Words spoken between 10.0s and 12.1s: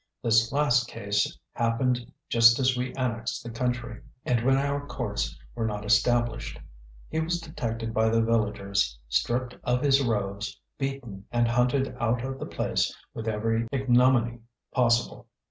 robes, beaten, and hunted